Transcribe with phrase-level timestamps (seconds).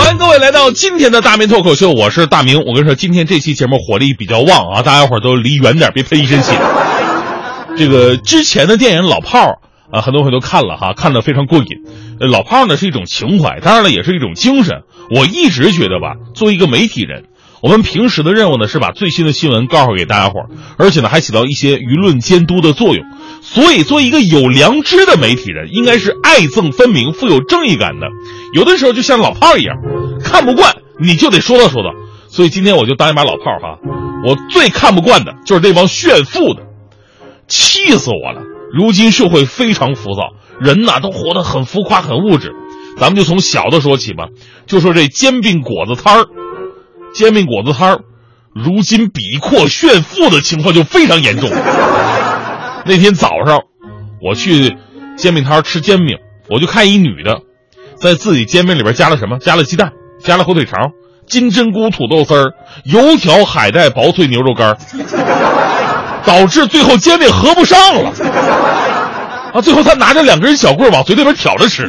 [0.00, 2.60] 欢迎各位来到今天的大明脱口秀，我是大明。
[2.60, 6.58] 我跟你说，今天这期节目火力比较旺啊，大家伙儿都离远点，别喷一身血。
[7.76, 9.58] 这个之前的电影《老炮儿》
[9.94, 11.66] 啊，很多朋友都看了哈，看得非常过瘾。
[12.18, 14.84] 老炮儿呢是一种情怀，当然了，也是一种精神。
[15.14, 17.24] 我一直觉得吧，作为一个媒体人，
[17.62, 20.48] 我们平时的任务呢是把最新的新闻告诉给大家伙儿，
[20.78, 23.04] 而且呢还起到一些舆论监督的作用。
[23.42, 28.06] 所以，做一个有良知的媒体人，应该是爱憎分明、富有正义感的。
[28.54, 29.76] 有的时候就像老炮儿一样，
[30.22, 31.90] 看不惯你就得说道说道。
[32.28, 33.78] 所以今天我就当一把老炮儿哈，
[34.26, 36.62] 我最看不惯的就是这帮炫富的，
[37.48, 38.42] 气死我了！
[38.72, 42.52] 如今社会非常浮躁，人呐都活得很浮夸、很物质。
[42.98, 44.28] 咱们就从小的说起吧，
[44.66, 46.26] 就说这煎饼果子摊儿，
[47.14, 48.00] 煎饼果子摊儿，
[48.54, 51.50] 如今比阔炫富的情况就非常严重。
[52.86, 53.60] 那天早上，
[54.22, 54.76] 我去
[55.16, 57.40] 煎饼摊吃煎饼，我就看一女的，
[57.96, 59.38] 在自己煎饼里边加了什么？
[59.38, 59.92] 加了鸡蛋，
[60.22, 60.92] 加了火腿肠、
[61.26, 64.78] 金针菇、土豆丝儿、油条、海带、薄脆牛肉干儿，
[66.24, 68.12] 导致最后煎饼合不上了。
[69.52, 71.88] 啊，最后他拿着两根小棍儿往嘴里边挑着吃，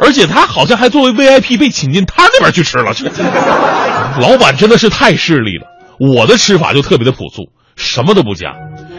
[0.00, 3.04] 而且他好像还作为 VIP 被请进他那边去吃了去。
[4.20, 5.66] 老板真的是太势利了。
[5.98, 8.54] 我的吃法就特别的朴素，什么都不加。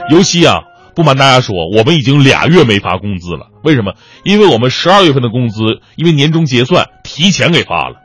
[0.09, 0.59] 尤其啊，
[0.95, 3.47] 不瞒大家说，我们已经俩月没发工资了。
[3.63, 3.93] 为什么？
[4.23, 7.95] 因为我们十二月份的工资因为年终结算提前给发了，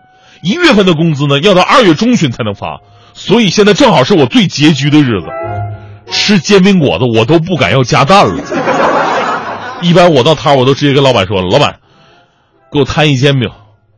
[0.43, 2.81] 一月份的工资呢要到二月中旬才能发，
[3.13, 5.27] 所以现在正好是我最拮据的日子。
[6.11, 8.43] 吃煎饼果子我都不敢要加蛋了。
[9.83, 11.81] 一般我到摊我都直接跟老板说，老板，
[12.77, 13.49] 给我摊一煎饼，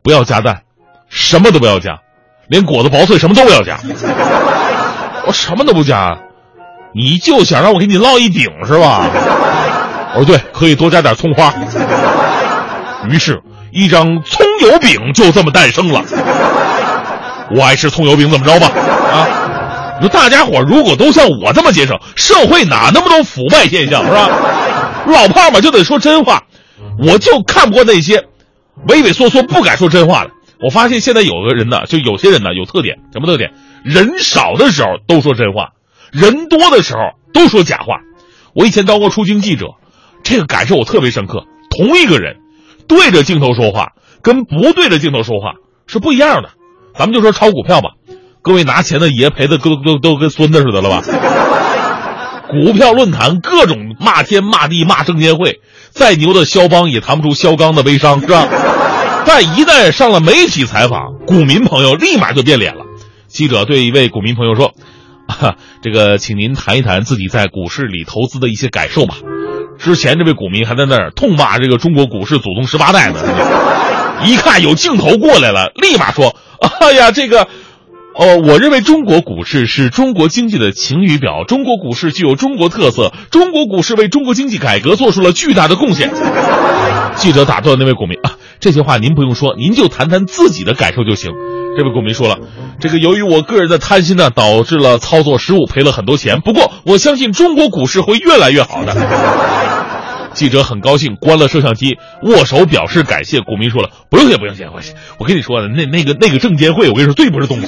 [0.01, 0.61] 不要加蛋，
[1.09, 1.99] 什么都不要加，
[2.47, 3.77] 连果子薄脆什么都不要加。
[5.25, 6.17] 我什么都不加，
[6.95, 9.05] 你就想让我给你烙一饼是吧？
[10.15, 11.53] 我说对，可以多加点葱花。
[13.09, 13.41] 于是，
[13.73, 16.01] 一张葱油饼就这么诞生了。
[17.51, 18.67] 我爱吃葱油饼，怎么着吧？
[19.11, 19.27] 啊，
[19.99, 24.29] 你说大家伙如果都像我这么节省，社会哪那么多腐败现象是吧？
[25.05, 26.43] 老胖嘛就得说真话，
[27.05, 28.23] 我就看不惯那些
[28.87, 30.31] 畏畏缩缩不敢说真话的。
[30.61, 33.51] 我发现现在有个人呢，就有些人呢有特点，什么特点？
[33.83, 35.69] 人少的时候都说真话，
[36.11, 36.99] 人多的时候
[37.33, 38.01] 都说假话。
[38.53, 39.67] 我以前当过出京记者，
[40.23, 41.45] 这个感受我特别深刻。
[41.69, 42.37] 同一个人
[42.87, 45.53] 对着镜头说话，跟不对着镜头说话
[45.87, 46.49] 是不一样的。
[46.95, 47.91] 咱们就说炒股票吧，
[48.41, 51.48] 各位拿钱的爷赔的都都都跟孙子似的了吧？
[52.49, 55.61] 股票论坛各种骂天骂地骂证监会，
[55.91, 58.47] 再牛的肖邦也谈不出肖钢的悲伤，是吧？
[59.25, 62.85] 但一旦上了媒体采访，股民朋友立马就变脸了。
[63.27, 64.73] 记者对一位股民朋友说
[65.27, 69.17] ：“啊， 这个，请您谈一谈自己在股市里投资的一些感受吧。”
[69.77, 73.19] 之前这位股民还在那儿痛骂这个中国股市祖宗十八代呢，
[74.25, 76.35] 一看有镜头过来了，立马说
[76.81, 77.47] ：“哎呀，这个，
[78.19, 86.11] 哦，我认为中国股市是中国经济的晴雨表，中国股市具有中国特色，中国股市为中国经济改革做出了巨大的贡献。”
[87.15, 91.31] 记者打断那位股民啊，这些话您不用说，您就谈谈自己的感受就行。
[91.77, 92.39] 这位股民说了，
[92.81, 96.41] 这个由于我个人的贪心呢，导致了操作失误，赔了很多钱。
[96.41, 98.93] 不过我相信中国股市会越来越好的。
[100.39, 103.41] 记者很高兴，关了摄像机，握手表示感谢。
[103.41, 104.79] 股民说了，不用谢，不用谢，我
[105.17, 107.67] 我跟你说，那那个那个证监会，我跟你说最不是东西。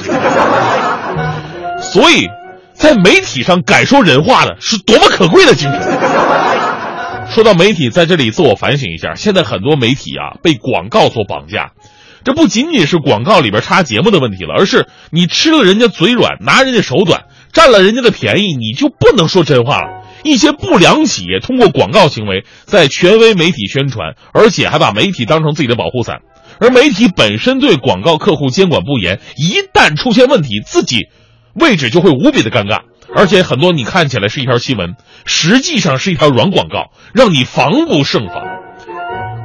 [1.81, 2.29] 所以，
[2.73, 5.81] 在媒体上敢说人话的是多么可贵的精神。
[7.29, 11.71] 说到媒体，在这里自我反省一下，现在很多媒体啊被广告所绑架。
[12.23, 20.00] 这不仅仅是广告里边插节目的问题了，而是你吃了人家嘴软，拿人家手短，占了人家的便宜，你就不能说真话了。
[20.23, 26.19] 一些不良企业通过广告行为在权威媒体宣传，而且还把媒体当成自己的保护伞，
[26.59, 31.07] 而媒体本身对广告客户监管不严，一旦出现问题，自己
[31.53, 32.81] 位置就会无比的尴尬。
[33.13, 34.95] 而且很多你看起来是一条新闻，
[35.25, 38.37] 实际上是一条软广告，让你防不胜防。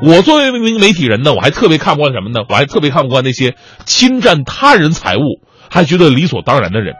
[0.02, 2.44] 我作为一名媒体人呢，我还特别看不惯什么呢？
[2.48, 5.40] 我还特别看不惯那些侵占他人财物
[5.70, 6.94] 还觉得理所当然的人。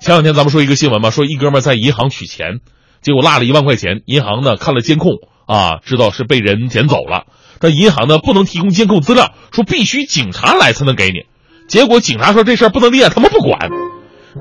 [0.00, 2.60] 前两天咱们说一个新闻嘛，说一哥们在银行取钱，
[3.06, 5.12] 结果落了一万块钱，银行呢看了监控
[5.46, 7.26] 啊，知道是被人捡走了，
[7.60, 11.20] 但银行呢不能提供监控资料，说必须警察来才能给你。
[11.68, 13.70] 结果警察说这事儿不能立案，他们不管。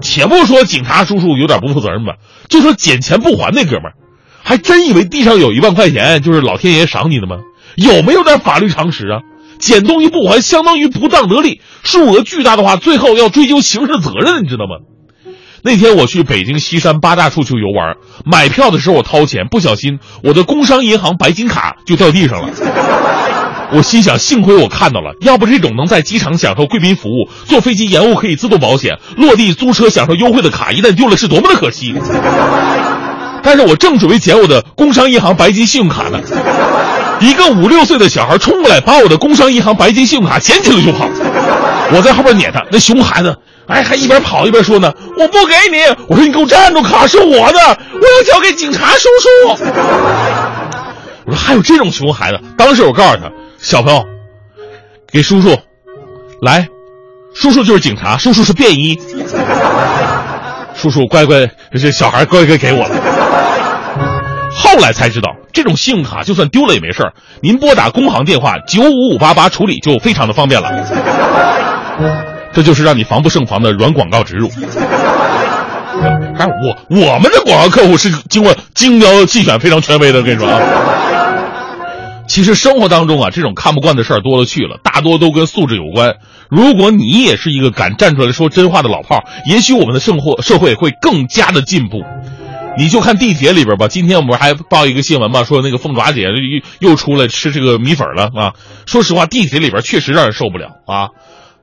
[0.01, 2.13] 且不说警察叔叔有点不负责任吧，
[2.49, 3.93] 就说捡钱不还那哥们儿，
[4.41, 7.35] 还真以为地上有一万块钱就是老天爷赏你的吗？
[7.75, 9.21] 有没有点法律常识啊？
[9.59, 14.94] 捡东西不还，相当于不当得利，数额巨大的话，最后要追究刑事责任，你知道吗？
[15.65, 22.53] 那天我去北京西山八大处去游玩，买票的时候我掏钱，不小心我的工商银行白金卡就掉地上了。
[23.71, 31.95] 我心想，幸亏我看到了，要不这种能在机场享受贵宾服务、坐飞机延误可以自动保险、落地租车享受优惠的卡，一旦丢了是多么的可惜。
[33.41, 36.21] 但是我正准备捡我的工商银行白金信用卡呢，
[37.21, 41.09] 一个五六岁的小孩冲过来，把我的工商银行白金信用卡捡起来就跑，
[41.91, 43.37] 我在后边撵他，那熊孩子，
[43.67, 47.59] 哎，还一边跑一边说呢：“我不给你！”我说：“你给我站住，卡是我的，
[47.93, 49.49] 我要交给警察叔叔。”
[51.25, 53.31] 我说：“还有这种熊孩子！”当时我告诉他。
[53.59, 54.05] 小朋友，
[55.11, 55.57] 给叔叔，
[56.41, 56.67] 来，
[57.33, 58.99] 叔叔就是警察，叔叔是便衣，
[60.75, 63.14] 叔叔乖乖，这小孩乖乖给我了。
[64.57, 70.71] 后来才知道，这种信用卡就算丢了也没事儿您拨打工行电话九五五八八处理就非常的方便了。
[72.53, 74.49] 这就是让你防不胜防的软广告植入。
[76.37, 80.61] 哎，我我们的广告客户是经过精挑细选、非常权威的，跟你说啊。
[82.27, 86.15] 其实生活当中啊，这种看不惯的事儿多了去了，大多都跟素质有关。
[86.49, 92.03] 如果你也是一个敢站出来说真话的老炮儿，也许我们的生活社会会更加的进步。
[92.77, 98.53] 你就看地铁里边吧，今天我们还报一个新闻嘛，说那个凤爪姐又又出来吃这个米粉了啊。
[98.85, 101.09] 说实话，地铁里边确实让人受不了啊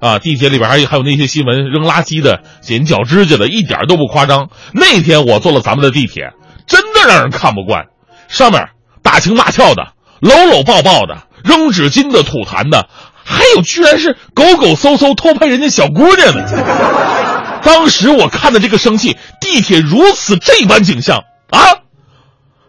[0.01, 0.19] 啊！
[0.19, 4.49] 地铁里边还有还有那些新闻扔垃圾的、剪脚指甲的，一点都不夸张。
[4.73, 6.33] 那天我坐了咱们的地铁，
[6.67, 7.85] 真的让人看不惯，
[8.29, 8.71] 上面
[9.03, 9.93] 打情骂俏的。
[10.21, 12.89] 搂搂抱抱的，扔纸巾的，吐痰的，
[13.25, 17.22] 还有居然是狗狗嗖嗖偷拍人家小姑娘的。
[17.65, 21.61] 当时我看的这个生气，地铁如此这般景象啊，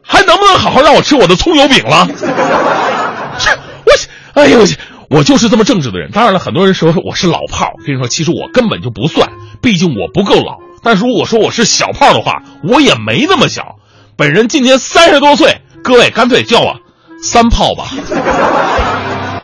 [0.01, 2.07] 还能不能好好让我吃我的葱油饼了？
[3.39, 3.51] 这
[3.85, 3.91] 我，
[4.33, 4.77] 哎呦我去，
[5.09, 6.11] 我就是这么正直的人。
[6.11, 9.29] 当然了，很多人说我是老炮儿，跟你说，其实我根本就不算，
[9.61, 10.57] 毕竟我不够老。
[10.83, 13.75] 但是如果说我是小炮的话，我也没那么小。
[14.15, 16.75] 本人今年三十多岁，各位干脆叫我。
[17.23, 17.87] 三炮吧。